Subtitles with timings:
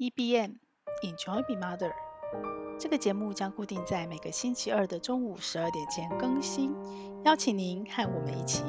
[0.00, 0.52] EBM
[1.02, 1.90] Enjoy Be Mother，
[2.78, 6.72] 这个节目将固定在每个星期二的中午十二点前更新，
[7.24, 8.62] 邀请您和我们一起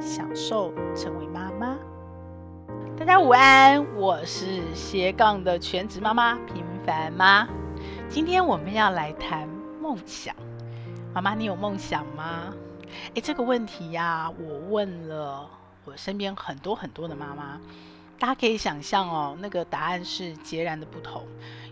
[0.00, 1.76] 享受成为妈妈。
[2.96, 7.48] 大家午安，我是斜杠的全职妈妈平凡妈。
[8.08, 9.48] 今天我们要来谈
[9.82, 10.32] 梦想。
[11.12, 12.54] 妈妈，你有梦想吗？
[13.14, 15.50] 诶，这个问题呀、我问了
[15.84, 17.60] 我身边很多很多的妈妈。
[18.18, 21.24] 大家可以想象哦，那个答案是截然的不同。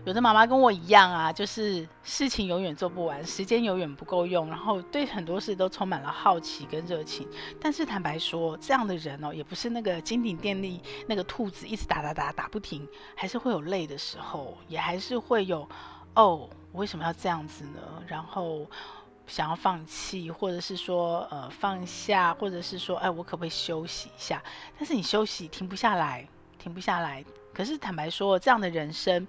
[0.05, 7.27] 有的妈妈跟我一样啊，就是事情永远做不完，时间永远不够用，然后对很多事都充满了好奇跟热情。
[7.59, 15.67] 但是坦白说，这样的人哦，也不是那个金顶电力那个兔子一直打打打打不停，还是会有累的时候，也还是会有
[16.15, 17.81] 哦，我为什么要这样子呢？
[18.07, 18.65] 然后。
[19.27, 24.41] 想要放弃，或者是说呃放下，或者是说哎，我可不可以休息一下？
[24.79, 26.25] 但是你休息停不下来，
[26.67, 27.23] 停不下来。
[27.53, 29.25] 可是坦白说，这样的人生，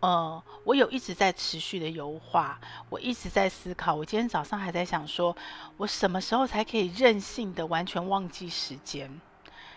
[0.00, 3.94] 呃，我有一直在持续的优化，我一直在思考。
[3.94, 5.34] 我今天早上还在想说，
[5.78, 9.10] 我什么时候才可以任性的完全忘记时间？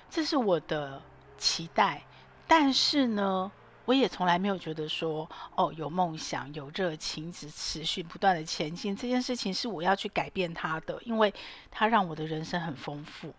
[0.09, 1.01] 这是我的
[1.37, 2.03] 期待。
[2.45, 3.51] 但是呢，
[3.85, 11.33] 我也从来没有觉得说，哦，有梦想、有热情，只持续不断的前进，这件事情是我要去改变它的，因为
[11.71, 13.33] 它让我的人生很丰富。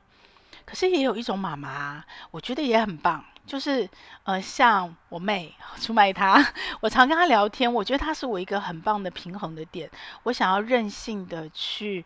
[0.64, 3.88] 可是也有一种妈妈，我觉得也很棒，就是
[4.24, 6.44] 呃，像我妹 出卖她，
[6.80, 9.90] 我常跟她聊天，我觉得她是我一个很棒的平衡的点。
[10.24, 12.04] 我想要任性的去，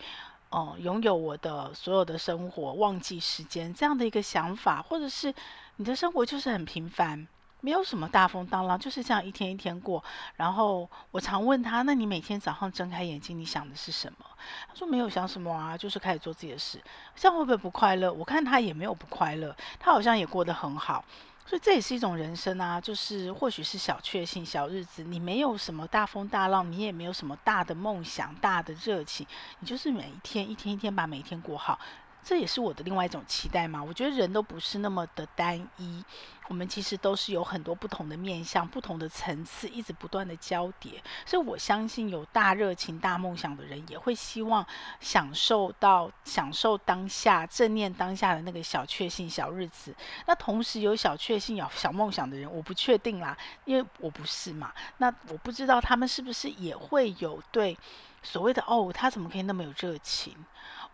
[0.51, 5.35] 哦、拥有我的所有的生活，忘记时间这样的一个想法，或者是
[5.77, 7.27] 你的生活就是很平凡。
[7.63, 10.03] 没有什么大风大浪，就是这样一天一天过。
[10.35, 14.27] 然后我常问他：“那你每天早上睁开眼睛，你想的是什么？”
[14.69, 16.83] 他说：“没有想什么啊，就是开始做自己的事。”
[17.15, 18.13] 这样会不会不快乐？
[18.13, 21.05] 我看他也没有不快乐，他好像也过得很好。
[21.45, 25.05] 所以这也是一种人生啊，就是或许是小确幸、小日子。
[25.05, 29.27] 你没有什么大风大浪，你也没有什么大的梦想、大的热情，
[29.61, 31.79] 你就是每一天一天一天把每一天过好。
[32.25, 33.83] 这也是我的另外一种期待嘛。
[33.83, 36.05] 我觉得人都不是那么的单一，
[36.49, 41.03] 我们其实都是有很多不同的面向、不同的层次，一直不断的交叠。
[41.27, 44.65] 所以我相信有大热情、大梦想的人，也会希望
[45.01, 49.95] 享受到享受当下、正念当下的那个小确幸、小日子。
[50.27, 54.73] 那同时有小确幸、有小梦想的人，我不确定啦，因为我不是嘛。
[54.99, 57.77] 那我不知道他们是不是也会有对
[58.23, 60.37] 所谓的哦，他怎么可以那么有热情？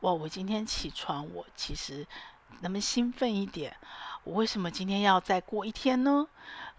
[0.01, 0.13] 哇！
[0.13, 2.07] 我今天起床，我其实
[2.61, 3.77] 那么兴奋一点？
[4.25, 6.27] 我为什么今天要再过一天呢？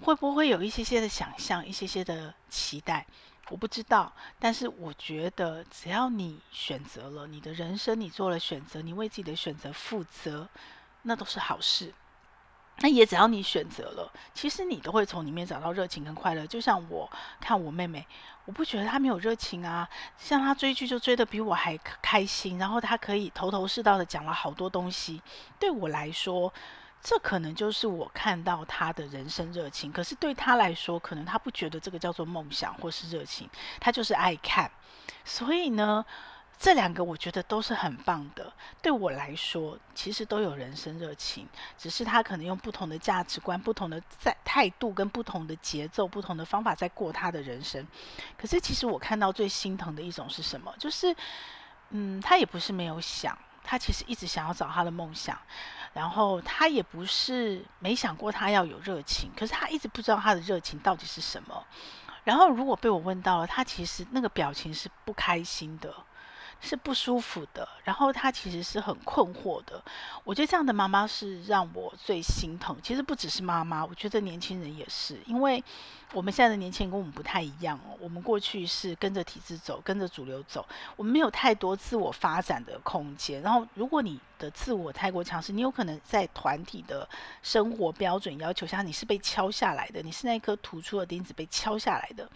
[0.02, 3.06] 会不会有一些些的想象，一些些的期待？
[3.50, 4.14] 我不知道。
[4.40, 10.48] 但是我觉得，只要你选择了你的人生，你做了选择，你为自己的选择负责，
[11.02, 11.94] 那都是好事。
[12.82, 16.48] 那也只要你选择了，其实你都会从里面找到热情跟快乐。
[16.48, 17.10] 就像我
[17.42, 18.06] 看我妹妹，
[18.46, 19.88] 我不觉得她没有热情啊。
[20.18, 25.22] 像她追剧就追得比我还开心，然后她可以头头是道的讲了好多东西。
[25.60, 26.54] 对我来说，
[27.02, 29.92] 这可能就是我看到她的人生热情。
[29.92, 34.72] 可是对她来说，可能她不觉得这个叫做梦想或是热情，她就是爱看。
[35.26, 36.06] 所以呢，
[36.60, 41.48] 这两个我觉得都是很棒的，对我来说，其实都有人生热情，
[41.78, 47.88] 只是他可能用不同的价值观、不同的在态度跟不同的节奏、不同的方法在过他的人生。
[48.38, 50.74] 可是，其实我看到最心疼的一种是什么？
[50.78, 51.16] 就是，
[51.92, 55.40] 嗯，他也不是没有想，他其实一直想要找他的梦想，
[55.94, 61.66] 然后他也不是没想过他要有热情，可是他一直不知道他的热情到底是什么。
[62.26, 65.94] 然后，如果被我问到了，他其实那个表情是不开心的。
[66.62, 69.82] 是不舒服的，然后他其实是很困惑的。
[70.24, 72.76] 我觉得这样的妈妈是让我最心疼。
[72.84, 75.64] 其实不只是妈妈，我觉得年轻人也是，因为
[76.14, 77.98] 我们现在的年轻人跟我们不太一样哦。
[78.00, 80.66] 我们过去是跟着体制走，跟着主流走，
[80.96, 83.42] 我们没有太多自我发展的空间。
[83.42, 87.08] 然后，如果你的自我太过强势，你有可能在团体的
[87.42, 92.30] 生活标准要求下，你是被敲下来的，你是那颗突出的钉子被敲下来的。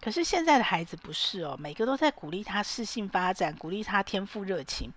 [0.00, 4.92] 可是现在的孩子不是哦，每个都在鼓励他适性发展，鼓励他天赋热情。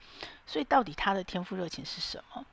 [0.48, 2.46] 所以到底他的天赋热情是什么？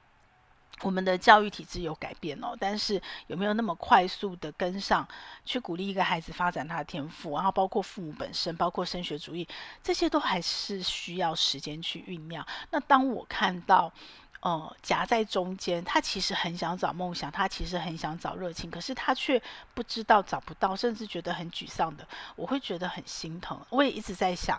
[0.82, 5.06] 我们的教育体制有改变哦，但是有没有那么快速的跟上
[5.44, 7.34] 去鼓励一个孩子发展他的天赋？
[7.34, 9.46] 然后包括父母本身，包括升学主义，
[9.82, 12.44] 这些都还是需要时间去酝酿。
[12.70, 13.92] 那当我看到。
[14.40, 19.40] 呃，夹在中间，他其实很想找梦想，他其实很想找热情，可是他却
[19.74, 23.60] 不知道找不到，甚至觉得很沮丧的，我会觉得很心疼。
[23.68, 24.58] 我也一直在想，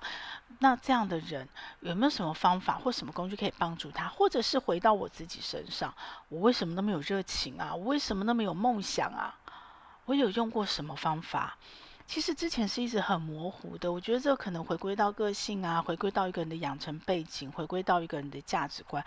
[0.60, 1.50] 那这样的人
[1.80, 4.08] 有没有什么方法或什么工具可以帮助他？
[4.08, 5.92] 或者是回到我自己身上，
[6.30, 7.74] 我为什么那么有热情啊？
[7.74, 9.34] 我为什么那么有梦想啊？
[10.06, 11.58] 我有用过什么方法？
[12.06, 13.92] 其实之前是一直很模糊的。
[13.92, 19.04] 我觉得这可能回归到个性啊，回归到一个人的养成背景，回归到一个人的价值观。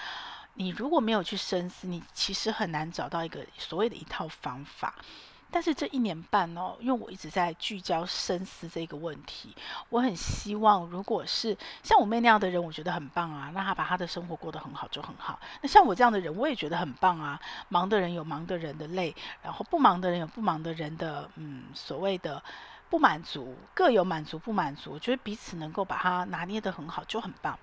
[0.55, 4.95] 你如果没有去深思，你其实很难找到一个所谓的一套方法。
[5.51, 9.55] 但是这一年半哦，因为我一直在聚焦深思这个问题，
[9.89, 15.39] 我很希望，如果是像我妹那样的人，我觉得很棒啊，那她把她的生活过得很好就很好。
[15.63, 17.39] 那像我这样的人，我也觉得很棒啊。
[17.69, 19.15] 忙的人有忙的人的累，
[19.45, 22.43] 然后不忙的人有不忙的人的嗯，所谓的
[22.91, 24.91] 不满足，各有满足不满足。
[24.95, 27.57] 我觉得彼此能够把它拿捏得很好就很棒。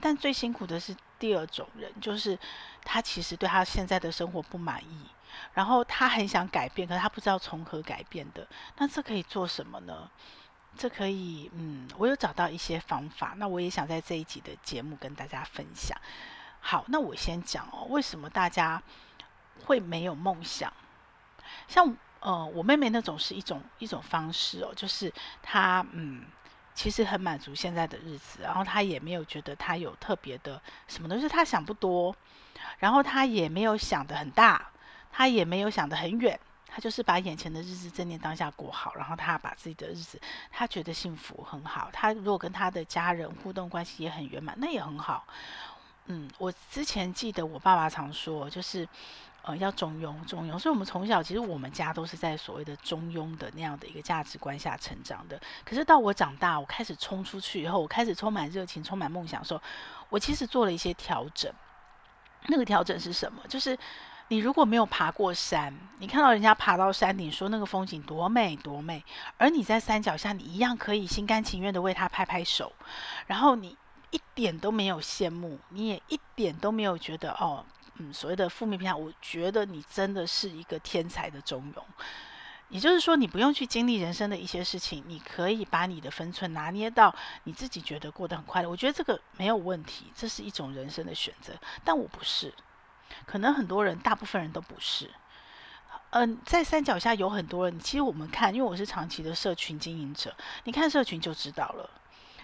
[0.00, 2.38] 但最辛苦的是第二种人，就是
[2.84, 5.06] 他其实对他现在的生活不满意。
[5.54, 8.46] 然后他很想改变，可是他不知道从何改变的。
[8.76, 10.10] 那这可以做什么呢？
[10.76, 13.34] 这可以，嗯，我有找到一些方法。
[13.36, 15.96] 那我也想在这一集的节目跟大家分享。
[16.60, 18.82] 好，那我先讲哦，为什么大家
[19.64, 20.72] 会没有梦想？
[21.68, 25.12] 像呃，我妹妹那种是一种一种方式哦，就是
[25.42, 26.24] 她嗯，
[26.78, 32.14] 其实很满足现在的日子，然后他也没有觉得他有特别的什么东西，他想不多，
[32.78, 34.70] 然后他也没有想得很大。
[35.10, 36.38] 他也没有想得很远，
[36.68, 40.20] 他就是把眼前的日子正念当下过好，然后他把自己的日子，
[40.52, 41.88] 他觉得幸福很好。
[41.92, 45.26] 他如果跟他的家人互动关系也很圆满，那也很好。
[46.06, 48.86] 嗯，我之前记得我爸爸常说，就是
[49.48, 50.58] 呃要中庸，中庸。
[50.58, 55.40] 所以我们从小其实我们家都是在所谓的中庸的那样的一个价值观下成长的。
[55.64, 59.60] 可是到我长大，我开始冲出去以后，我开始充满热情、充满梦想的时候，
[60.10, 61.52] 我其实做了一些调整。
[62.46, 63.42] 那个调整是什么？
[63.48, 63.76] 就是。
[64.30, 69.02] 你如果没有爬过山，你看到人家爬到山顶，说那个风景多美多美，
[69.38, 72.70] 而你在山脚下，你一样可以心甘情愿地为他拍拍手，
[73.26, 73.74] 然后你
[74.10, 77.64] 一点都没有羡慕，你也一点都没有觉得哦，
[77.98, 81.82] 嗯，所谓的负面评价，我觉得你真的是一个天才的中庸。
[82.70, 87.14] 也就是说，你不用去经历人生的一些事情，你可以把你的分寸拿捏到
[87.44, 88.68] 你自己觉得过得很快乐。
[88.68, 92.52] 我觉得这个没有问题，这是一种人生的选择，但我不是。
[93.24, 95.10] 可能很多人，大部分人都不是。
[96.10, 97.80] 嗯，在山脚下有很多人。
[97.80, 100.34] 其实我们看，因为我是长期的社群经营者，
[100.64, 101.88] 你看社群就知道了。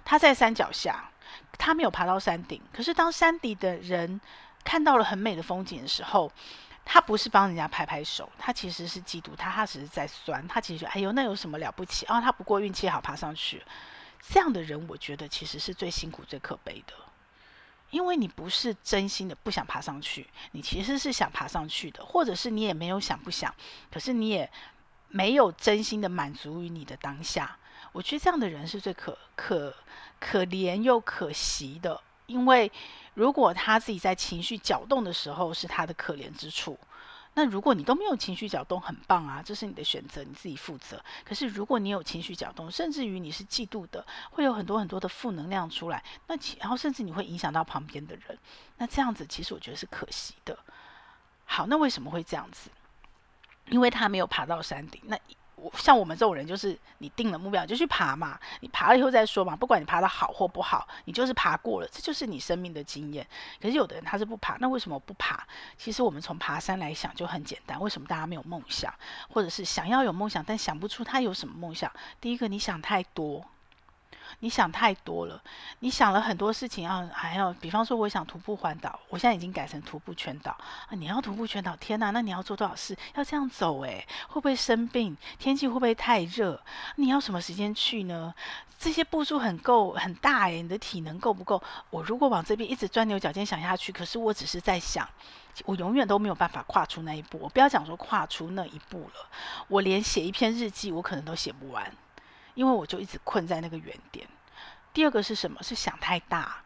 [0.06, 1.10] 他在山脚下，
[1.58, 2.62] 他没有爬到山顶。
[2.72, 4.18] 可是当山底的人
[4.64, 6.32] 看到了很美的风景的时候，
[6.84, 10.46] 他不是帮人家拍拍手，他其实是嫉妒他，他只是在酸。
[10.48, 12.20] 他其实觉得，哎呦，那有什么了不起啊？
[12.20, 13.62] 他不过运气好爬上去。
[14.26, 16.94] 这样的人，我觉得其实是最辛苦、最可悲的。
[17.90, 23.54] 因为你不是真心的不想爬上去，你其实是想爬上去的，或者是你也没有想不想，
[23.92, 24.50] 可是你也
[25.08, 27.56] 没有真心的满足于你的当下。
[27.92, 29.72] 我觉得这样的人是最可可
[30.18, 32.70] 可怜又可惜的，因为
[33.14, 36.78] 如果他自己在情绪搅动的时候是他的可怜之处。
[37.36, 41.04] 那如果你都没有情绪搅动，很棒啊，这是你的选择，你自己负责。
[41.24, 48.38] 可是如果你有情绪搅动，甚至于你是嫉妒的，会有很多很多的负能量出来，那然后甚至你会影响到旁边的人，
[48.78, 50.56] 那这样子其实我觉得是可惜的。
[51.44, 52.70] 好，那为什么会这样子？
[53.68, 55.02] 因为他没有爬到山顶。
[55.06, 55.18] 那。
[55.76, 59.54] 像我们这种人，就是你定了目标就去爬嘛，你爬了以后再说嘛。
[59.56, 63.26] 不管你爬得好或不好，你就是爬过了，这就是你生命的经验。
[63.60, 65.46] 可是有的人他是不爬，那为什么不爬？
[65.76, 67.80] 其实我们从爬山来想就很简单。
[67.80, 68.92] 为什么大家没有梦想，
[69.28, 71.90] 或者是想要有梦想但想不出他有什么梦想？
[72.20, 73.44] 第一个，你想太多。
[74.44, 75.42] 你想太多了，
[75.78, 80.90] 你想了很多事情啊，还要比方说，我想徒步环岛，我现在已经改成徒步全岛啊。
[80.90, 82.94] 你要徒步全岛，天哪，那你要做多少事？
[83.14, 85.16] 要这样走诶，会不会生病？
[85.38, 86.60] 天气会不会太热？
[86.96, 88.34] 你要什么时间去呢？
[88.78, 91.62] 这些步数很够很大诶，你的体能够不够？
[91.88, 95.08] 我如果往这边一直钻牛角尖想下去，可是我只是在想，
[95.64, 97.38] 我永远都没有办法跨出那一步。
[97.40, 99.26] 我不要讲说跨出那一步了，
[99.68, 101.90] 我连写一篇日记，我可能都写不完。
[102.54, 104.26] 因为我就一直困在那个原点。
[104.92, 105.62] 第二个是什么？
[105.62, 106.56] 是想太大。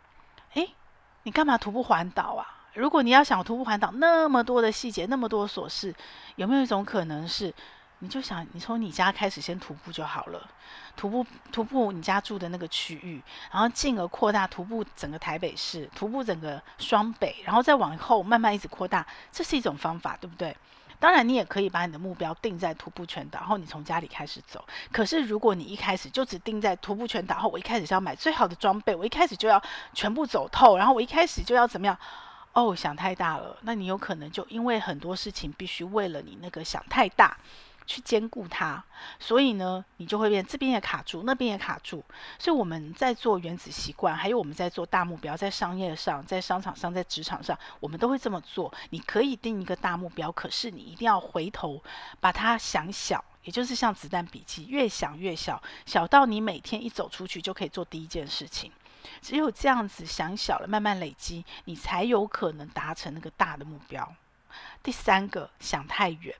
[0.54, 0.74] 诶，
[1.22, 2.46] 你干嘛徒步环岛啊？
[2.74, 5.94] 如果你要想徒步环岛，那么多的细节，那么多琐事，
[6.36, 7.52] 有没有一种可能是，
[8.00, 10.48] 你就想你从你家开始先徒步就好了，
[10.94, 20.56] 徒步徒步你家住的那个区域，然后进而扩大徒步整个台北市，徒步整个双北，然后再往后慢慢一直扩大，这是一种方法，对不对？
[21.00, 24.64] 当然，你也可以把你的目标定在徒步全岛，然后你从家里开始走。
[24.90, 29.62] 可是，如果你一开始就只定在徒步全岛，后我一开始是要买最好的装备，我一开始就要
[29.94, 31.96] 全部走透，然后我一开始就要怎么样？
[32.52, 37.36] 哦，想太大了，那你有可能就因为很多事情必须为了你那个想太大。
[37.88, 38.84] 去兼顾它，
[39.18, 42.04] 所以呢，你就会变这边也卡住，那边也卡住。
[42.38, 48.72] 所以我们在做原子习惯，还有我们在做大目标，在商业上，在商场上，在职场上，我们都会这么做。
[48.90, 51.82] 你可以定一个大目标，可是你一定要回头
[52.20, 53.24] 把它想小。
[53.44, 58.70] 也就是像子弹笔记，越想越小，小到你每天一走出去就可以做第一件事情。
[59.22, 64.14] 只有这样子想小了，慢慢累积，你才有可能达成那个大的目标。
[64.82, 66.34] 第三个，想太远。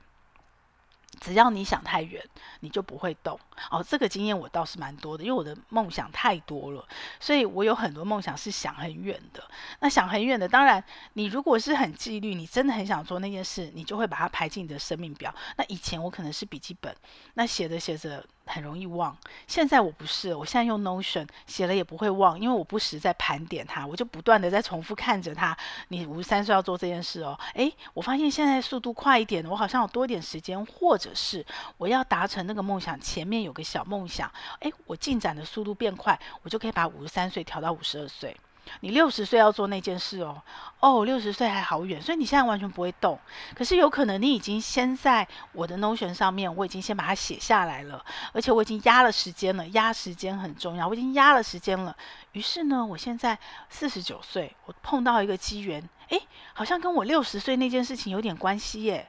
[1.19, 2.23] 只要你想太远，
[2.61, 3.39] 你就不会动。
[3.69, 6.87] 哦，这个经验我倒是蛮多的，因为我的梦想太多了，
[7.19, 9.43] 所以我有很多梦想是想很远的。
[9.79, 15.33] 那想很远的，当然你如果是很纪律，你真的很想做那件事，你就会把它排进你的生命表。
[15.57, 16.95] 那以前我可能是笔记本，
[17.33, 18.25] 那写着写着。
[18.51, 19.15] 很容易忘，
[19.47, 25.55] 现在我不是，我现在用 Notion 写了也不会忘，因为我不时在盘点它，我就不断的在重复看着它。
[25.89, 31.45] 你五十三岁要做这件事哦，诶，我发现现在速度快一点，我好像有多点时间，或者是
[31.77, 38.35] 我要达成那个梦想，前面有个小梦想，诶，我进展的速度变快，我就可以把五十三岁调到五十二岁。
[38.81, 40.41] 你六十岁要做那件事哦，
[40.79, 43.19] 哦，六十岁还好远，所以你现在完全不会动。
[43.55, 51.95] 可是有可能你已经先在我的 Notion 上面，我已经先把它写下来了，而且我已经压了时间了，压时间很重要，我已经压了时间了。
[52.33, 53.37] 于是呢，我现在
[53.69, 56.21] 四十九岁，我碰到一个机缘，诶，
[56.53, 59.07] 好像跟我六十岁那件事情有点关系耶。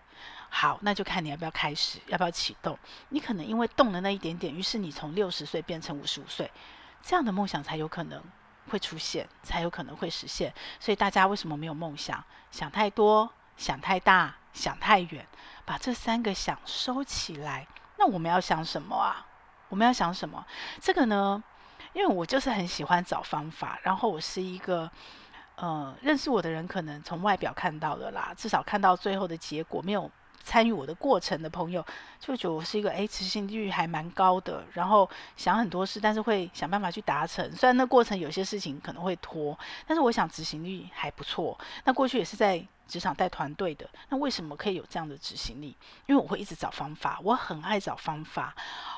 [0.52, 2.76] 好，那就看你要不要开始，要不要启动。
[3.10, 6.50] 你可能因为动了那一点点，于是你从六十岁变成五十五岁，
[7.02, 8.20] 这样的梦想才有可能。
[8.70, 10.52] 会出现，才有可能会实现。
[10.78, 12.24] 所以大家为什么没有梦想？
[12.50, 15.26] 想太多，想太大，想太远，
[15.64, 17.66] 把这三个想收起来。
[17.98, 19.26] 那我们要想什么啊？
[19.68, 20.44] 我们要想什么？
[20.80, 21.42] 这个呢？
[21.92, 24.90] 因为我就是很喜欢找方法，然后我是一个，
[25.56, 30.10] 呃，认识我的人可能从外表看到的啦，至少看到最后的结果没有。
[30.42, 31.84] 参与我的过程的朋友，
[32.18, 37.50] 就觉得我是一个诶，执行率还蛮高的，然后想很多事，但是会想办法去达成。
[37.54, 41.58] 虽然那过程有些事情可能会拖，但是我想执行力还不错。
[41.84, 45.76] 那过去也是在职场带团队的，那为什么可以有这样的执行力？
[46.06, 48.54] 因为我会一直找方法，我很爱找方法，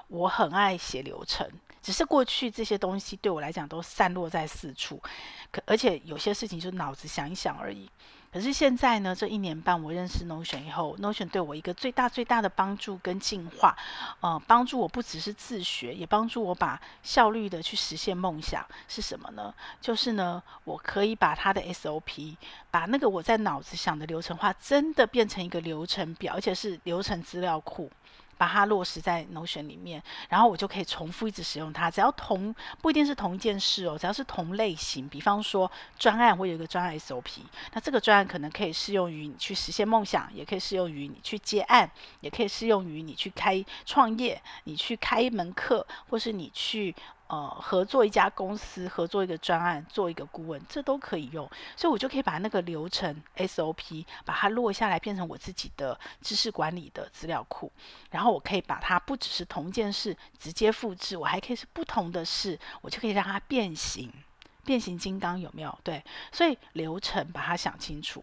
[0.08, 1.46] 我很爱写流程。
[1.82, 5.02] 只是过去这些东西对我来讲都散落在四处，
[5.50, 7.90] 可而且有些事情就脑子想一想而已。
[8.33, 13.77] 可是现在呢，这一年半我认识 Notion 以后，Notion 对我一个最大最大的帮助跟进化，
[14.21, 19.53] 呃，帮助我不只是自学，也帮助我把效率的去实现梦想是什么呢？
[19.83, 22.35] 就是呢，我可以把它的 SOP，
[22.71, 27.91] 把那个我在脑子想的流程化，真的变成一个流程表，而且是流程资料库。
[28.42, 31.88] 把它落实在 Notion 里面，然后我就可以重复一直使用它。
[31.88, 37.42] 只要同不一定是同一件事哦，只要是同类型，比方说专案，会有一个专案 SOP。
[37.72, 46.92] 那这个专案可能可以适用于你去实现梦想，也可以适用于你去接案，也可以适用于你去开创业，你去开一门课，或是你去。
[47.33, 51.51] 呃，合作一家公司，合作一个专案，做一个顾问，这都可以用。
[51.75, 57.73] 所以我就可以把那个流程 SOP 把它落下来，变成我自己的知识管理的资料库。
[58.11, 64.12] 然后我可以把它不只是同一件事直接复制，我还可以是不同的事，我就可以让它变形，
[64.67, 65.79] 变形金刚有没有？
[65.83, 68.23] 对，所以流程把它想清楚。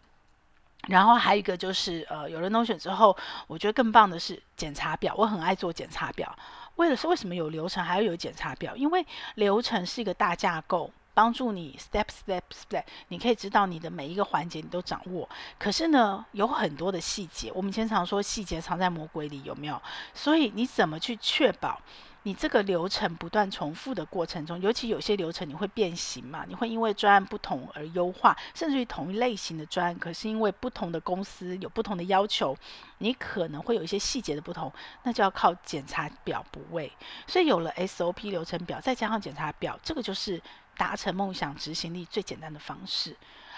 [0.87, 6.33] 然后还有一个就是，呃，有了 Notion 之后，我觉得更棒的是检查表，我很爱做检查表。
[6.79, 8.73] 为了是为什么有流程还要有检查表？
[8.73, 9.05] 因为
[9.35, 15.27] 流程是一个大架构，帮助你 step step step，你可以知道你的每一个环节你都掌握。
[15.57, 19.81] 可是呢，有很多的细节，我们经常说细节藏在魔鬼里，有没有？
[20.13, 21.81] 所以你怎么去确保？
[22.23, 32.55] 你这个流程不断重复的过程中，尤其有些流程你会变形嘛，你会因为专案不同而优化，甚至于同一类型的专案，可是因为不同的公司有不同的要求，
[32.97, 34.71] 你可能会有一些细节的不同，
[35.03, 36.91] 那就要靠检查表补位。
[37.25, 40.41] 所以有了 SOP 流程表，再加上检查表，这个就是
[40.75, 43.15] 达成梦想执行力最简单的方式。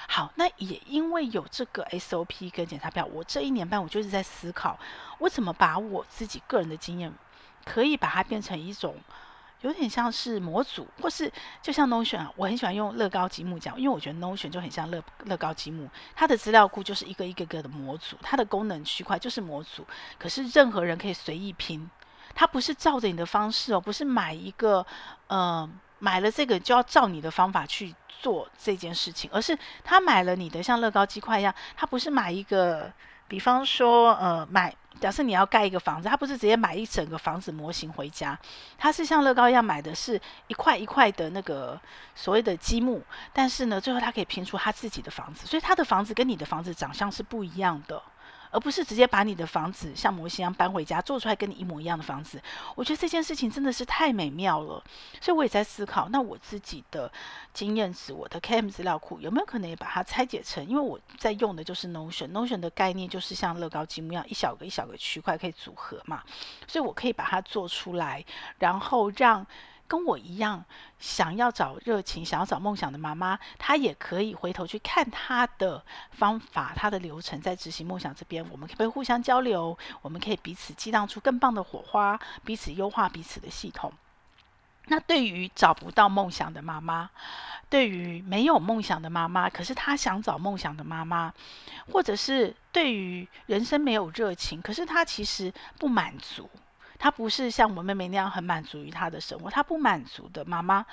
[0.07, 4.77] 好，那也因为有这个 SOP 跟检查表，我这一年半我就是在思考，
[5.17, 7.11] 我怎么把我自己个人的经验。
[7.65, 8.95] 可以把它变成一种
[9.61, 19.85] 有点像是模组，或是就像 Notion 啊，我很喜欢用乐高积木讲，因为我觉得 Notion 就很像乐乐高积木，它的资料库就是一个一个个的模组，它的功能区块就是模组，
[20.17, 21.87] 可是任何人可以随意拼，
[22.33, 24.83] 它不是照着你的方式哦，不是买一个
[25.27, 32.91] 呃买了这个就要照你的方法去做这件事情，而是他买了你的像乐高积块一样，他不是买一个，
[33.31, 34.75] 比方说呃买。
[34.99, 38.37] 假设你要盖一个房子，他不是直接买一整个房子模型回家，
[38.77, 41.79] 他是像乐高一样买的是一块一块的那个
[42.13, 43.01] 所谓的积木，
[43.33, 47.99] 但是呢，最后他可以拼出他自己的房子，所以他的房子跟你的房子长相是不一样的。
[48.51, 52.41] 而不是直接把你的房子像模型一样搬回家，做出来跟你一模一样的房子。
[52.75, 54.83] 我觉得这件事情真的是太美妙了，
[55.19, 57.11] 所以我也在思考，那我自己的
[57.53, 60.63] 经验值，我的 KM 资料库有没有可能也把它拆解成？
[60.67, 66.21] 因为我在用的就是 Notion，Notion 的概念就是像乐高积木一样，一小个一小个区块可以组合嘛，
[66.67, 68.23] 所以我可以把它做出来，
[68.59, 69.45] 然后让。
[69.91, 70.63] 跟我一样
[70.99, 79.77] 想要找热情、想要找梦想的妈妈，她也可以回头去看她的方法、她的流程，在执行梦想这边，我们可以互相交流？
[80.01, 83.91] 我们可以彼此激荡出更棒的火花，彼此优化彼此的系统。
[84.85, 87.09] 那对于找不到梦想的妈妈，
[87.69, 91.33] 对于没有梦想的妈妈，可是她想找梦想的妈妈，
[91.91, 96.49] 或者是对于人生没有热情，可是她其实不满足。
[97.01, 100.85] 她不是像我妹妹那样很满足于她的生活，她不满足的妈妈，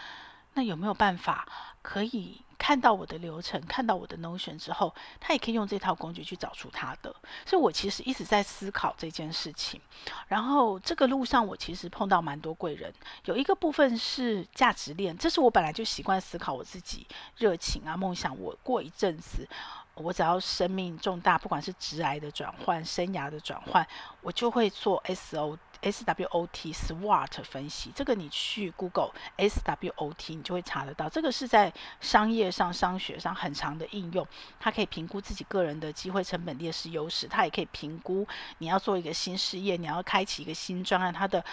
[0.55, 1.47] 那有没有办法
[1.83, 7.15] 可以看到我的流程，看到我的 Notion 之后，她也可以用这套工具去找出她的？
[7.45, 9.79] 所以我其实一直在思考这件事情。
[10.29, 12.91] 然后这个路上，我其实碰到蛮多贵人，
[13.27, 18.35] 有一个部分是价值链，这是我本来就习惯思考我自己热情啊、梦想。
[18.41, 19.47] 我过一阵子。
[20.03, 23.87] 我只要生命重大，不管是直癌的转换、生涯的转换，
[24.21, 27.93] 我就会做 S O S W O T SWOT 分析。
[27.95, 31.09] 这个你去 Google S W O T，你就会查得到。
[31.09, 34.27] 这个是在商业上、商学上很长的应用。
[34.59, 37.27] 它可以评估自己个人的机会成本、劣势、优势。
[37.29, 38.27] 它也可以评估
[38.59, 41.45] 你要做一个新事业，你要开启一个新专案，它的。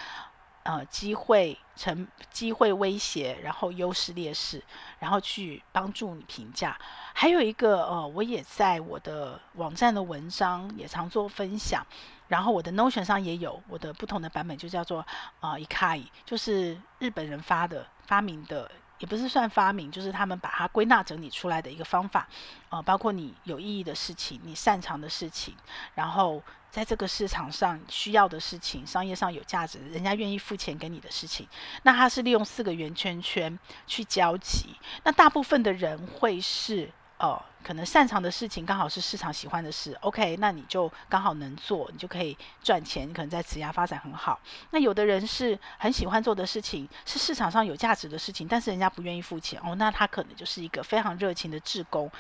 [0.66, 4.62] 呃，机会成机会威胁，然后优势劣势，
[4.98, 6.76] 然后去帮助你评价。
[7.14, 11.86] 还有一个呃，我也在我的网站的文章也常做分享，
[12.28, 15.06] 然后我的 Notion 上也有我的不同的版本，就叫做
[15.40, 18.72] 呃 Ikai，就是日本人发的发明的。
[19.00, 22.28] 也不是算发明，就是他们把它归纳整理出来的一个方法，
[22.70, 25.56] 呃，包括你有意义的事情，你擅长的事情，
[25.94, 31.48] 然后在这个市场上需要的事情，商业上有价值，人家愿意付钱给你的事情，
[31.84, 36.92] 那它是利用四个圆圈圈去交集，那大部分的人会是。
[37.18, 44.40] 呃，可能擅长的事情刚好是市场喜欢的事，OK，那你就刚好能做，你就可以赚钱，你可能在职涯发展很好。
[44.70, 52.12] 那有的人是很喜欢做的事情，是市场上有价值的事情，但是人家不愿意付钱哦，那他可能就是一个非常热情的志工。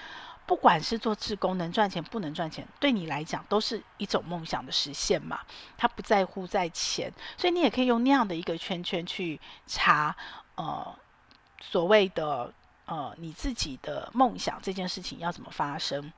[0.47, 5.41] 不管是做志工能赚钱不能赚钱，对你来讲都是一种梦想的实现嘛。
[5.77, 10.15] 他不在乎在钱，所以你也可以用那样的一个圈圈去查，
[10.55, 10.95] 呃，
[11.61, 12.51] 所谓的。
[12.85, 16.13] 呃，你自己的梦想这件事情要怎么发生？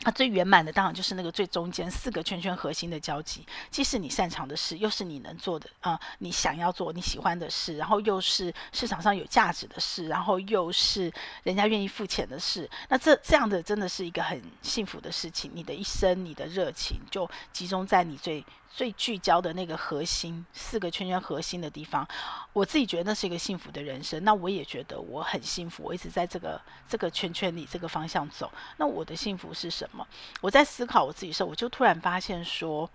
[0.00, 11.12] 那最圆满的当然就是那个最中间四个圈圈核心的交集，既是你擅长的事，又是你能做的啊、你想要做你喜欢的事，然后又是市场上有价值的事，然后又是
[11.44, 12.68] 人家愿意付钱的事。
[12.88, 18.44] 那这这样的真的是一个很幸福的事情，你的一生，你的热情就集中在你最。
[18.74, 22.04] 最聚焦的那个核心，四个圈圈核心的地方，
[22.52, 24.24] 我自己觉得那是一个幸福的人生。
[24.24, 28.50] 那我也觉得我很幸福，我一直在这个这个圈圈里这个方向走。
[28.76, 30.04] 那我的幸福是什么？
[30.40, 32.90] 我在思考我自己的时候，我就突然发现说，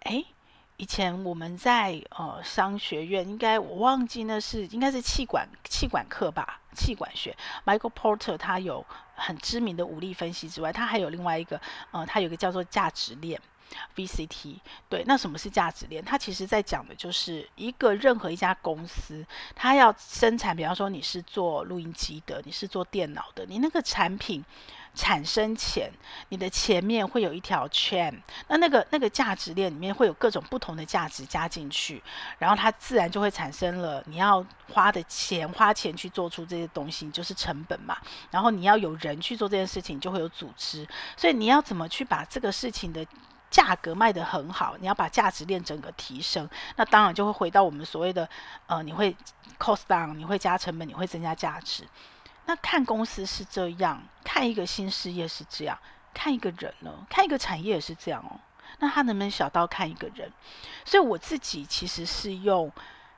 [0.00, 0.26] 诶，
[0.76, 7.34] 以前我们在呃商学院，应该我忘记那是应该是气管气管课吧，气管学。
[7.64, 11.58] Michael Porter 他有很知名的武力分析之外，他还有另外一个
[11.92, 13.40] 呃，他有个叫做价值链。
[13.94, 16.04] VCT 对，那什么是价值链？
[16.04, 19.24] 它其实在讲的就是一个任何一家公司，
[19.54, 24.44] 它要生产，比方说你是做录音机的，你是做电脑的，你那个产品
[24.94, 25.90] 产生前，
[26.30, 28.14] 你的前面会有一条 chain，
[28.48, 32.02] 那那个那个价值链里面会有各种不同的价值加进去，
[32.38, 37.98] 然后它自然就会产生了你要花的钱，花钱去做出这些东西就是成本嘛，
[38.30, 43.06] 然后你要有人去做这件事情，就会有组织，所以你要怎么去把这个事情的
[43.56, 48.28] 价格卖得很好，你要把价值链整个提升，那当然就会回到我们所谓的，
[48.66, 49.16] 呃，你会
[49.58, 51.82] cost down，你会加成本，你会增加价值。
[52.44, 55.78] 那看公司是这样，看一个新事业是这样，
[56.12, 58.38] 看一个人呢，看一个产业也是这样哦。
[58.78, 60.30] 那他能不能小到看一个人？
[60.84, 62.70] 所以我自己其实是用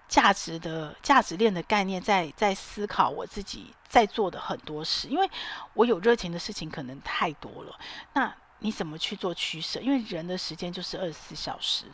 [0.06, 5.28] 价值的价值链的概念在在思考我自己在做的很多事，因为
[5.74, 7.76] 我有热情的事情可能太多了。
[8.12, 9.80] 那你怎么去做取舍？
[9.80, 11.84] 因为人的时间就是二十四小时，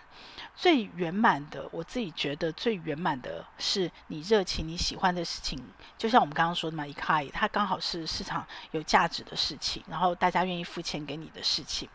[0.54, 5.62] 最圆满的，我自己觉得最圆满的是你热情、你喜欢的事情，
[5.98, 11.88] 就像我们刚刚说的嘛，Ikai，它刚好是市场有价值的事情，然后大家愿意付钱给你的事情。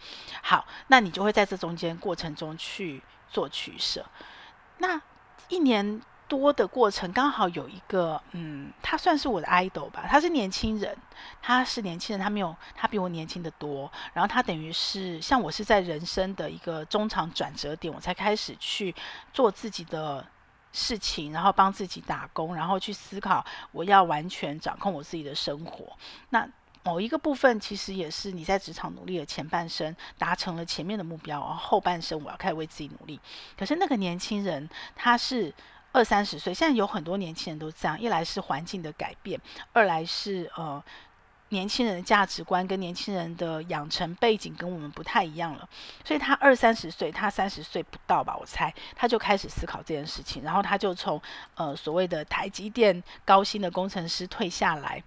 [0.43, 4.05] 好，那你就会在这中间过程中去做取舍。
[4.77, 5.01] 那
[5.47, 5.99] 一年
[6.29, 10.05] 多的过程，刚好有一个，嗯，他算是我的 idol 吧。
[10.07, 10.95] 他是年轻人，
[11.41, 13.91] 他是年轻人，他没有，他比我年轻得多。
[14.13, 18.93] 然后他等于是像我是在人生的一个中场转折点，我才开始去
[19.33, 20.23] 做自己的
[20.71, 25.97] 事情，然后帮自己打工，然后去思考我要完全掌控我自己的生活。
[26.29, 26.47] 那
[26.83, 33.19] 某一个部分其实也是你在职场努力的前半生达成了前面的目标，然后后半生我要开始为自己努力。
[33.57, 35.51] 可是那个年轻人他是。
[35.91, 37.99] 二三十岁，现在有很多年轻人都这样。
[37.99, 39.39] 一来是环境的改变，
[39.73, 40.81] 二来是呃
[41.49, 45.67] 年轻人的价值观跟年轻人的养成背景跟我们不太一样了。
[46.05, 50.43] 所以他二三十岁，他三十岁不到吧，我猜他就开始思考这件事情。
[50.43, 51.19] 然后他就从
[51.55, 55.03] 呃所谓的台积电高薪的工程师退下来，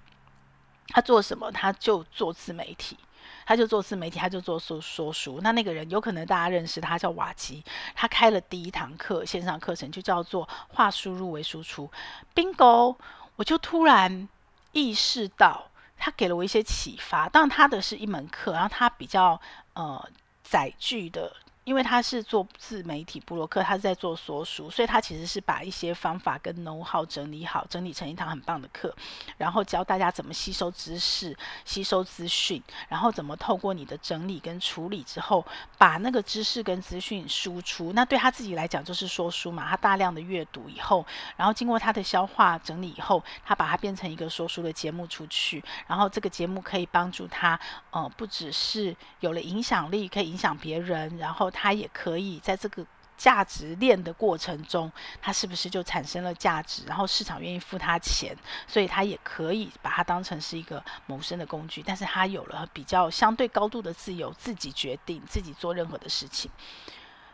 [0.88, 1.52] 他做什么？
[1.52, 2.98] 他就做自媒体。
[3.46, 5.40] 他就做自媒体，他就做说说书。
[5.42, 7.62] 那那个人有可能大家认识他，叫瓦基。
[7.94, 11.90] 他开了第一堂课，线上课程就叫做“化输入为输出
[12.34, 12.96] ”，Bingo！
[13.36, 14.28] 我就突然
[14.72, 17.28] 意识到，他给了我一些启发。
[17.28, 19.40] 当然，他的是一门课，然后他比较
[19.74, 20.08] 呃
[20.42, 21.34] 载具的。
[21.64, 28.92] 因为他是做自媒体部落客，他是在做说书，所以他其实是把一些方法跟 know how 整理好，整理成一堂很棒的课，
[29.36, 35.46] 然后教大家怎么吸收知识、吸收资讯，然后怎么透过你的整理跟处理之后，
[35.78, 37.92] 把那个知识跟资讯输出。
[37.92, 47.58] 那对他自己来讲就是说书嘛，他大量的阅读以后，然后经过他的消化整理以后，他把它变成一个说书的节目出去，然后这个节目可以帮助他，
[47.92, 51.51] 呃，不只是有了影响力，可以影响别人，然后。
[51.52, 52.84] 他也可以在这个
[53.16, 56.82] 价值链的过程中，他是不是就产生了价值？
[56.86, 58.36] 然后市场愿意付他钱，
[58.66, 61.82] 所以他也可以把它当成是一个谋生的工具。
[61.86, 66.50] 但是他有了比较相对高度的自由，自己决定自己做任何的事情。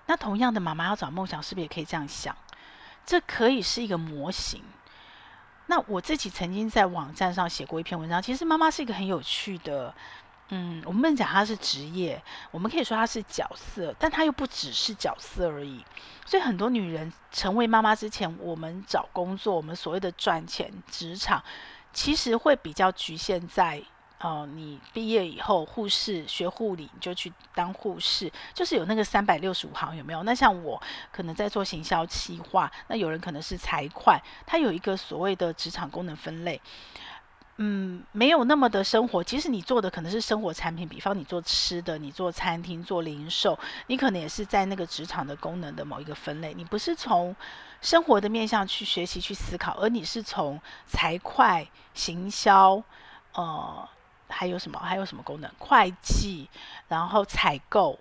[0.05, 2.37] 那同样的，妈妈要找梦想，是不是也可以这样想？
[3.07, 4.63] 这可以是一个模型。
[5.67, 9.95] 那我自己曾经在网站上写过一篇文章，其实妈妈是一个很有趣的。
[10.51, 15.85] 嗯，我们不能讲它是职业，我们可以说它是角色，但它又不只是角色而已。
[16.25, 21.43] 所以很多女人成为妈妈之前，我们找工作，我们所谓的赚钱职场，
[21.93, 23.83] 其实会比较局限在，
[24.21, 30.23] 呃，你毕业以后护士学护理，你就去当护士，就是有那个三百六十五行有没有？
[30.23, 30.81] 那像我
[31.13, 36.59] 可能在做行销企划，那有人可能是财会，它有一个所谓的职场功能分类。
[37.61, 39.23] 嗯，没有那么的生活。
[39.23, 46.55] 其实你做的可能是生活产品，比方你做吃的，你做餐厅、做零售，你可能也是在那个职场的功能的某一个分类。
[46.55, 47.35] 你不是从
[47.81, 52.81] 生活的面向去学习、去思考，而你是从财会、行销，
[53.35, 53.89] 呃，
[54.29, 54.79] 还有什么？
[54.79, 55.51] 还有什么功能？
[55.59, 56.49] 会计，
[56.87, 57.99] 然后采购，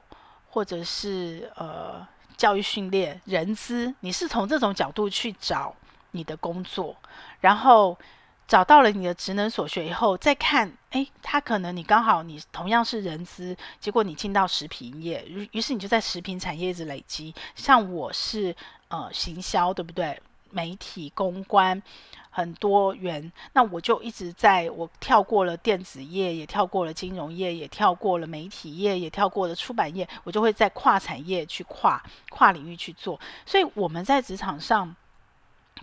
[0.52, 5.74] 或者是呃教育训练、人资，你是从这种角度去找
[6.12, 6.96] 你的工作，
[7.40, 7.98] 然后。
[8.48, 17.36] 找到了你的职能所学以后，再看，哎，他可能你刚好你同样是人资，结果你进到食品业，于于是你就在食品产业一直累积。
[17.56, 18.56] 像我是
[18.88, 20.18] 呃行销，对不对？
[20.50, 21.84] 媒体公关
[22.30, 33.20] 很多元，那我就一直在我跳过了电子业，也跳过了金融业，也跳过了媒体业，也跳过了出版业，我就会在跨产业去跨跨领域去做。
[33.46, 34.96] 所以我们在职场上。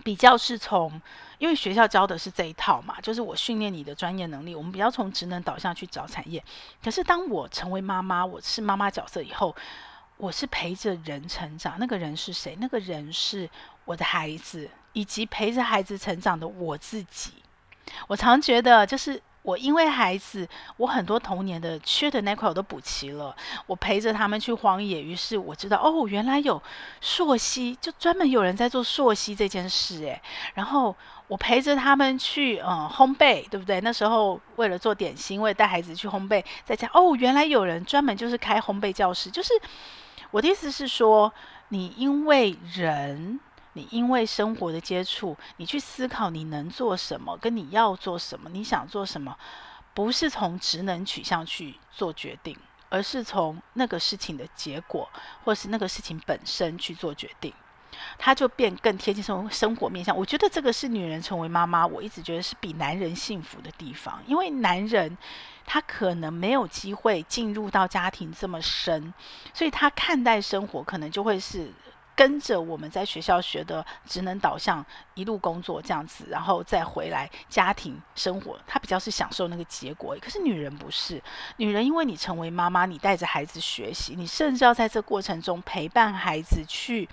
[0.03, 1.01] 比较是从，
[1.37, 4.55] 因为学校教的是这一套嘛，就是我训练你的专业能力。
[4.55, 6.43] 我们比较从职能导向去找产业。
[6.83, 9.55] 可是当我成为妈妈，我是妈妈角色以后，
[10.17, 11.75] 我是陪着人成长。
[11.79, 12.57] 那个人是谁？
[12.59, 13.49] 那个人是
[13.85, 17.33] 我的孩子，以及陪着孩子成长的我自己。
[18.07, 19.21] 我常觉得就是。
[19.45, 23.33] 我因为孩子，我很多童年的缺的那块我都补齐了。
[23.67, 26.59] 我陪着他们去荒野，于是我知道哦，原来有
[26.99, 30.19] 溯溪，就专门有人在做溯溪这件事诶。
[30.55, 30.95] 然后
[31.27, 33.79] 我陪着他们去嗯烘焙，对不对？
[33.81, 39.29] 那时候为了做点心，为了带孩子去烘焙，在家哦，原来有人专门就是开烘焙教室。
[39.29, 39.53] 就是
[40.31, 41.31] 我的意思是说，
[41.69, 43.39] 你因为人。
[43.77, 49.37] 你因为生活的接触，你去思考你能做什么，跟你要做什么，你想做什么，
[49.93, 52.57] 不是从职能取向去做决定，
[52.87, 55.09] 而是从那个事情的结果，
[55.43, 57.53] 或是那个事情本身去做决定，
[58.17, 60.15] 它就变更贴近生生活面向。
[60.15, 65.17] 我觉得这个是女人成为妈妈，我一直觉得是比男人幸福的地方，因为男人
[65.65, 69.13] 他可能没有机会进入到家庭这么深，
[69.53, 71.73] 所以他看待生活可能就会是。
[72.15, 74.83] 跟着我们在学校学的职能导向
[75.15, 80.17] 一路工作这样子，然后再回来家庭生活，她比较是享受那个结果。
[80.21, 81.21] 可是女人不是，
[81.57, 87.07] 女人因为你成为妈妈，你带着孩子学习，你甚至要在这过程中陪伴孩子去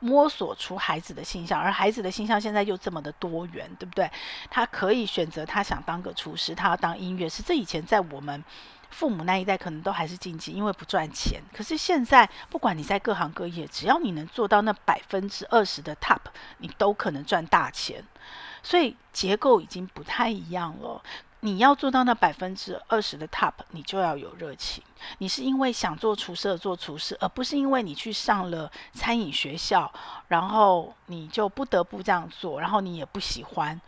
[0.00, 4.10] 摸索出孩子的性向，而孩子的性向现在又这么的多元，对不对？
[4.50, 7.42] 他可以选择他想当个厨师，他要当音乐师。
[7.42, 8.42] 这以前在我们
[8.90, 11.42] 父母那一代可能都还是禁忌，因为不赚钱。
[11.52, 16.20] 可是现在，不管你在各行各业，只要你能做到那百分之二十的 top，
[16.58, 18.02] 你都可能赚大钱。
[18.62, 21.02] 所以结构已经不太一样了。
[21.40, 24.82] 你要做到那百分之二十的 top，你就要有热情。
[25.18, 29.92] 你是因为想做厨师而做厨师，而不是因为你去上了餐饮学校，
[30.26, 33.80] 然后你就不得不这样做，然后你也不喜欢。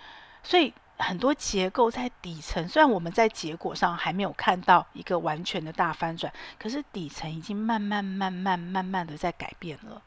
[0.44, 10.02] 所以很多结构在底层，虽然我们在结果上还没有看到一个完全的大翻转，可是底层已经慢慢、慢慢、慢慢的在改变了。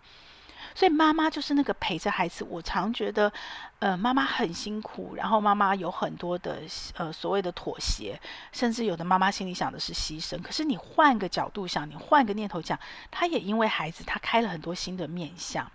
[0.73, 2.45] 所以妈妈就是那个陪着孩子。
[2.47, 3.31] 我常觉得，
[3.79, 6.61] 呃，妈妈很辛苦，然后妈妈有很多的
[6.95, 8.17] 呃所谓的妥协，
[8.53, 10.41] 甚至有的妈妈心里想的是牺牲。
[10.41, 15.69] 可是你换个角度想，你换个念头讲，她也因为孩子，她开了很多新的面向。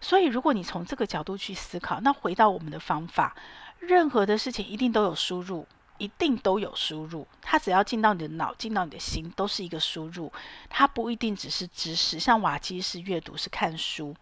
[0.00, 3.34] 所以如果你从这个角度去思考，那回到我们的方法，
[3.78, 5.66] 任何的事情一定都有输入。
[5.98, 10.32] 一定都有输入，它只要进到你的脑，进到你的心，都是一个输入。
[10.68, 14.14] 它不一定只是知识，像瓦基是阅读，是看书。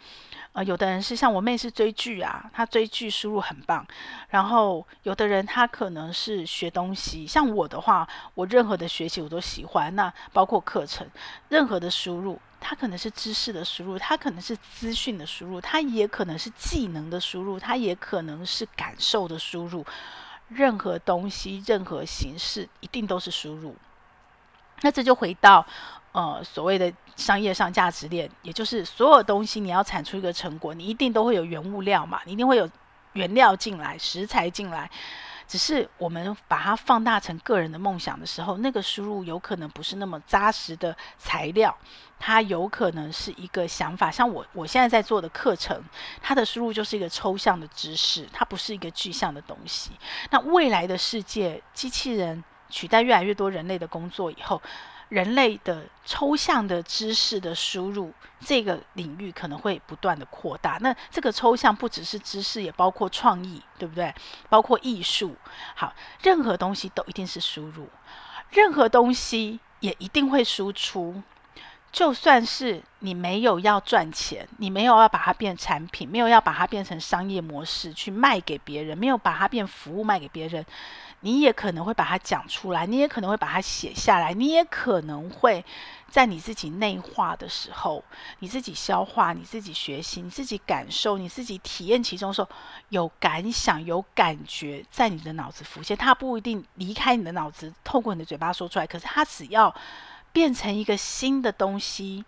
[0.53, 3.87] 呃，有的人是像我妹是追剧啊，她追剧输入很棒。
[4.29, 9.95] 然后有的人他可能是学东西，像我的话，我任何的学习我都喜欢。
[9.97, 11.07] 那包括课程，
[11.49, 19.85] 任何的输入，它可能是知识的输入，它可能是资讯的输入，它也可能是技能的输入，它也可能是感受的输入。
[20.49, 23.75] 任何东西、任何形式，一定都是输入。
[24.81, 25.65] 那这就回到
[26.13, 32.69] 呃所谓的商业上价值链，也就是所有东西你要产出一个成果，你一定都会有原物料嘛，你一定会有
[33.13, 34.91] 原料进来、食材进来。
[35.47, 41.77] 只是我们把它放大成个人的梦想的时候，那个输入有可能不是那么扎实的材料，
[42.25, 44.09] 它有可能是一个想法。
[44.09, 45.83] 像我我现在在做的课程，
[46.23, 49.91] 它的输入就是一个抽象的知识，它不是一个具象的东西。
[50.31, 54.63] 那未来的世界，机器人取代越来越多人类的工作以后。
[55.09, 60.79] 人类的抽象的知识的输入，这个领域可能会不断的扩大。
[60.81, 64.15] 那这个抽象不只是知识，也包括创意，对不对？
[64.49, 65.37] 包括艺术。
[65.75, 67.91] 好，任何东西都一定是输入，
[68.53, 71.23] 任何东西也一定会输出。
[71.93, 80.65] 就算是你没有要赚钱，你没有要把它变产品，没有要把它变成商业模式去卖给别人，没有把它变服务卖给别人。
[81.21, 85.65] 你也可能会把它讲出来，你也可能会把它写下来，你也可能会
[86.09, 88.03] 在你自己内化的时候，
[88.39, 92.49] 你自己消化，你自己学习，你自己感受，你自己体验其中的时候，
[92.89, 95.97] 有感想、有感觉在你的脑子浮现。
[95.97, 99.73] 它不一定离开你的脑子，透过你的嘴巴说出来，可是它只要
[100.33, 102.25] 变成一个新的东西，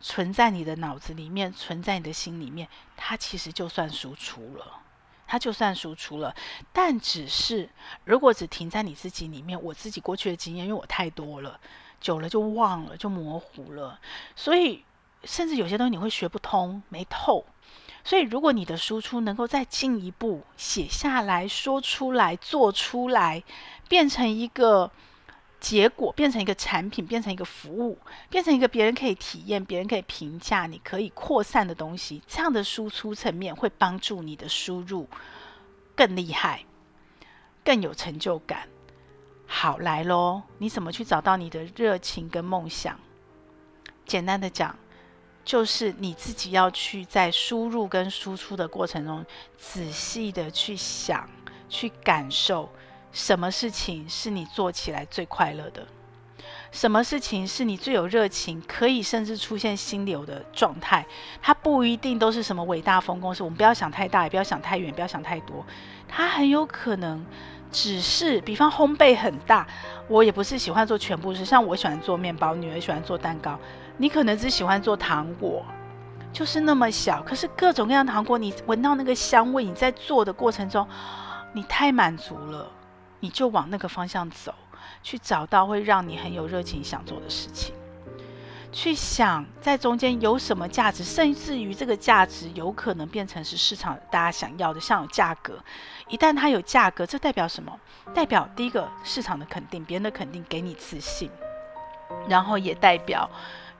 [0.00, 4.80] 存在你的脑子里面，存在你的心里面，它其实就算输出了。
[5.26, 6.34] 它就算输出了，
[6.72, 7.70] 但只是
[8.04, 11.60] 如果只停在你自己里面，我自己过去的经验，因为我太多了，
[12.00, 14.00] 久了就忘了，就模糊了，
[14.34, 14.84] 所以
[15.22, 17.46] 甚至有些东西你会学不通、没透。
[18.02, 23.44] 所以如果你的输出能够再进一步写下来说出来、做出来，
[23.88, 24.90] 变成一个。
[25.60, 27.98] 结果变成一个产品，变成一个服务，
[28.30, 32.22] 变成一个别人可以体验、别人可以评价、你可以扩散的东西。
[32.26, 35.06] 这样的输出层面会帮助你的输入
[35.94, 36.64] 更厉害、
[37.62, 38.66] 更有成就感。
[39.46, 42.98] 好，来喽，你怎么去找到你的热情跟梦想？
[44.06, 44.74] 简单的讲，
[45.44, 49.26] 就是你自己要去在输入跟输出的过程中，
[49.58, 51.28] 仔细的去想、
[51.68, 52.72] 去感受。
[53.12, 55.86] 什么事情是你做起来最快乐的？
[56.72, 61.04] 什么事情是你最有热情，可以甚至出现心流的状态？
[61.42, 65.66] 它不一定都是什么伟大丰功，是我们不要想太大，也不要想太远，不要想太多。
[66.06, 67.26] 它很有可能
[67.72, 69.66] 只是，比方烘焙很大，
[70.06, 73.58] 我也不是喜欢做全部，是像我喜欢做面包，女儿喜欢做蛋糕，
[73.96, 75.64] 你可能只喜欢做糖果，
[76.32, 77.20] 就是那么小。
[77.22, 80.86] 可是各种各样的糖果，你闻到那个香味，你在做的过程中，
[81.52, 82.70] 你太满足了。
[83.20, 84.54] 你就往那个方向走，
[85.02, 87.74] 去找到会让你很有热情想做的事情，
[88.72, 95.62] 去想在中间有什么价值，甚至于这个价值有可能变成是市场大家想要的，像有价格。
[96.08, 97.78] 一旦它有价格，这代表什么？
[98.14, 101.30] 代表第一个市场的肯定，别人的肯定给你自信，
[102.28, 103.28] 然后也代表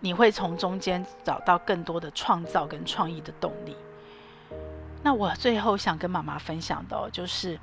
[0.00, 3.74] 你会从中间找到更多的创造跟创意的动力。
[5.03, 7.59] 那我最后想跟妈妈分享的，就是。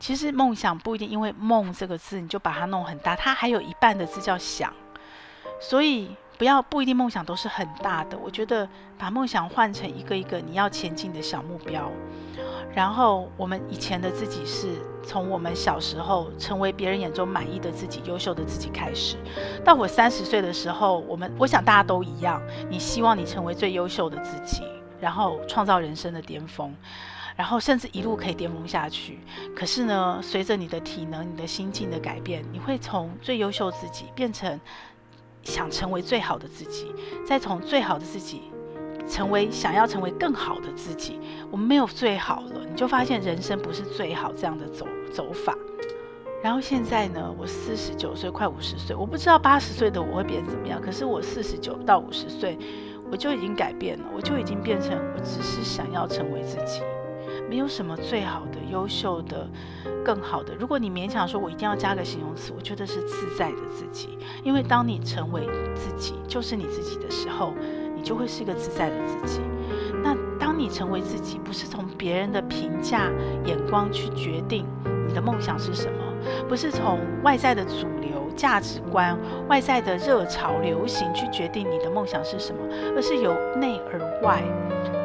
[0.00, 4.72] 其实梦想不一定因为“梦”这个字你就把它弄很大，它还有一半的字叫“想”，
[5.60, 8.18] 所以不要不一定梦想都是很大的。
[8.18, 8.66] 我觉得
[8.98, 11.92] 把梦想换成一个一个你要前进的小目标。
[12.72, 14.68] 然后我们以前的自己是
[15.02, 19.16] 从我们小时候成为别人眼中满意的自己、优秀的自己开始。
[19.64, 24.62] 到我三十岁的时候，我们我想大家都一样，你希望你成为最优秀的自己，
[25.00, 26.72] 然后创造人生的巅峰，
[27.40, 29.18] 然后甚至一路可以巅峰下去。
[29.56, 34.60] 可是呢，随着你的体能、你的心境的改变，你会从最优秀自己变成
[35.42, 36.94] 想成为最好的自己，
[37.26, 38.42] 再从最好的自己。
[39.08, 41.18] 成为想要成为更好的自己，
[41.50, 45.56] 我们没有最好了，你就发现人生不是最好这样的走走法。
[46.42, 50.80] 然后现在呢，我四十九岁，快五十岁，我不知道八十岁的我会变成怎么样。
[50.80, 52.56] 可是我四十九到五十岁，
[53.10, 56.82] 我就已经改变了，我就已经变成我只是想要成为自己，
[57.50, 59.46] 没有什么最好的、优秀的、
[60.04, 60.54] 更好的。
[60.54, 67.52] 如果你勉强说我一定要加个形容词，我觉得是自在的自己，因为当你成为自己，就是你自己的时候。
[67.92, 69.42] 你就会是一个自在的自己。
[70.02, 73.10] 那当你成为自己，不是从别人的评价
[73.44, 74.64] 眼光去决定
[75.06, 75.98] 你的梦想是什么，
[76.48, 79.16] 不是从外在的主流价值观、
[79.48, 82.60] 外在的热潮流行去决定你的梦想是什么，
[82.96, 84.42] 而是由内而外，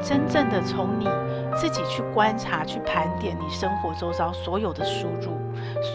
[0.01, 1.07] 真正的从你
[1.55, 5.33] 自己去观察、去盘点你生活周遭所有的输入，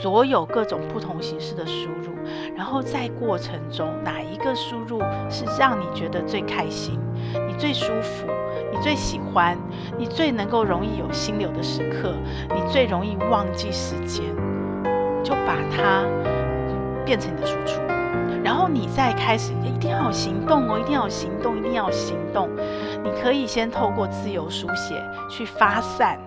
[0.03, 2.11] 所有各种不同形式的输入。
[2.55, 6.99] 然后在过程中，哪一个输入是让你觉得最开心、
[7.49, 8.27] 你最舒服、
[8.71, 9.57] 你最喜欢、
[9.99, 12.13] 你最能够容易有心流的时刻、
[12.55, 14.25] 你最容易忘记时间，
[15.23, 16.05] 就把它
[17.05, 17.81] 变成你的输出。
[18.43, 22.49] 然后你再开始，一定要有行动哦，一定要有行动，一定要有行动。
[23.03, 26.19] 你可以先透过自由书写去发散，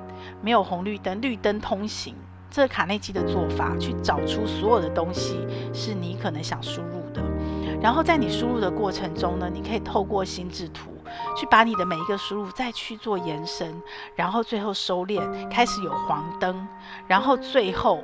[0.42, 2.16] 没有红绿灯，绿灯通行。
[2.52, 7.20] 这卡内基的做法，去找出所有的东西是你可能想输入的，
[7.82, 10.92] 然后在你输入的过程中呢，你可以透过心智图
[11.36, 13.74] 去把你的每一个输入再去做延伸，
[14.16, 16.68] 然后最后收敛，开始有黄灯，
[17.08, 18.04] 然后最后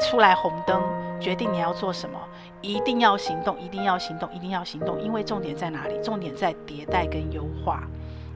[0.00, 0.82] 出来红灯，
[1.20, 2.18] 决定你要做什么，
[2.62, 6.02] 一定要行动，一定要行动，一定要行动，因为重点在哪里？
[6.02, 7.82] 重点在迭代跟优化。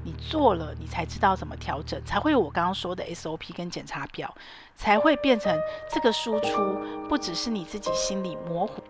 [0.07, 4.33] 你做了，你才知道怎么调整，才会有我刚刚说的 SOP 跟检查表，
[4.77, 5.59] 才会变成
[5.90, 6.77] 这个输出，
[7.09, 8.83] 不只是你自己心里模糊，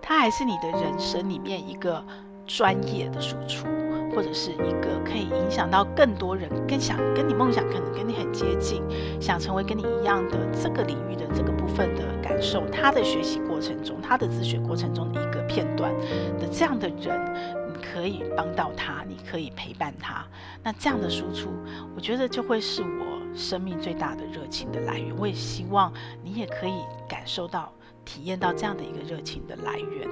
[0.00, 2.02] 它还是你的人生里面一个
[2.46, 3.66] 专业的输出，
[4.16, 8.82] 或者是一个可以影响到更多人，更想跟你梦想可能跟你很接近，
[9.20, 15.92] 想成为跟你一样的这个领域的这个部分的感受，他的学习过程中，他的自学过程中的一个片段
[16.40, 17.20] 的这样的人。
[17.68, 20.24] 你可以帮到他，你可以陪伴他，
[20.62, 21.50] 那这样的输出，
[21.94, 25.14] 我觉得就会是我生命最大的热情的来源。
[25.18, 25.92] 我也希望
[26.24, 26.74] 你也可以
[27.06, 27.70] 感受到、
[28.06, 30.08] 体验到这样的一个热情的来源。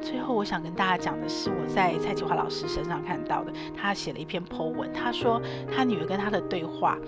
[0.00, 5.40] 最后，我想跟大家讲的是，我在蔡启华老师身上看到的，他写了一篇 po 文，他说
[5.72, 6.98] 他女儿跟他的对话，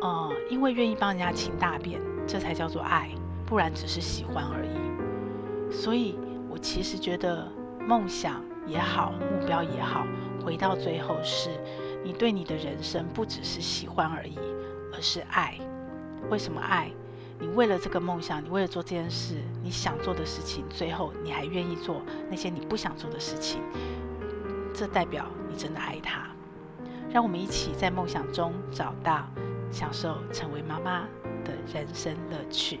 [0.00, 3.10] 呃，因为愿意帮人家清大便，这才叫做爱，
[3.44, 5.72] 不然只是喜欢而已。
[5.72, 6.16] 所以
[6.48, 7.50] 我其实觉得
[7.80, 8.40] 梦想。
[8.66, 10.06] 也好，目标也好，
[10.42, 11.50] 回到最后是，
[12.02, 14.38] 你对你的人生不只是喜欢而已，
[14.90, 15.58] 而是爱。
[16.30, 16.90] 为什么爱？
[17.38, 23.60] 你为了这个梦想，你为了做这件事，你想做的事情，最后你还愿意做那些你不想做的事情，
[24.72, 26.28] 这代表你真的爱他。
[27.10, 29.28] 让我们一起在梦想中找到
[29.70, 31.02] 享受成为妈妈
[31.44, 32.80] 的人生乐趣。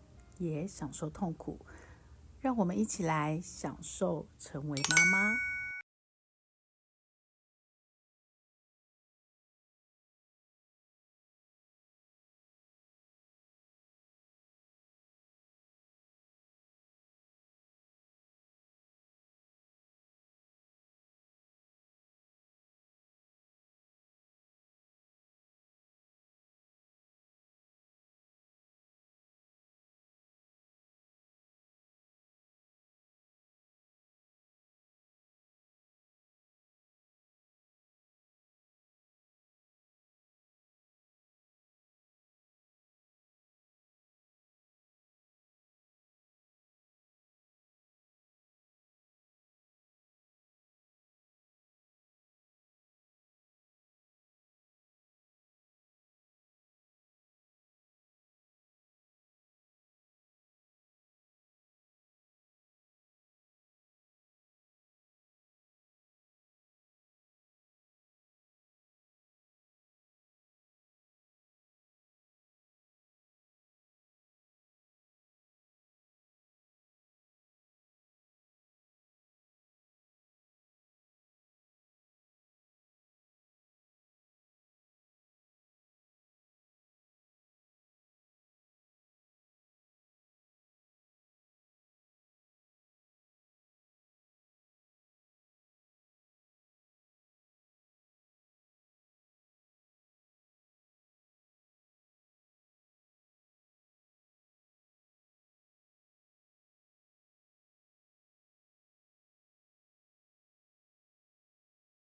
[0.41, 1.59] 也享受痛苦，
[2.41, 5.50] 让我们一起来享受成为妈妈。